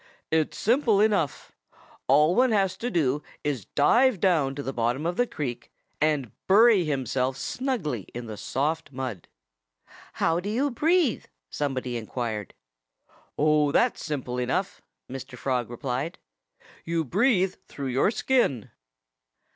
"It's 0.31 0.57
simple 0.57 0.99
enough. 0.99 1.51
All 2.07 2.33
one 2.33 2.51
has 2.53 2.75
to 2.77 2.89
do 2.89 3.21
is 3.43 3.65
to 3.65 3.71
dive 3.75 4.19
down 4.19 4.55
to 4.55 4.63
the 4.63 4.73
bottom 4.73 5.05
of 5.05 5.15
the 5.15 5.27
creek 5.27 5.71
and 6.01 6.31
bury 6.47 6.85
himself 6.85 7.37
snugly 7.37 8.07
in 8.15 8.25
the 8.25 8.35
soft 8.35 8.91
mud." 8.91 9.27
"How 10.13 10.39
do 10.39 10.49
you 10.49 10.71
breathe?" 10.71 11.25
somebody 11.51 11.97
inquired. 11.97 12.55
"Oh, 13.37 13.71
that's 13.71 14.03
simple 14.03 14.39
enough," 14.39 14.81
Mr. 15.07 15.37
Frog 15.37 15.69
replied. 15.69 16.17
"You 16.83 17.05
breathe 17.05 17.53
through 17.67 17.89
your 17.89 18.09
skin." 18.09 18.71